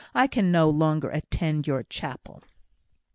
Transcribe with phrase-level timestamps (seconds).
[0.15, 2.41] I can no longer attend your chapel."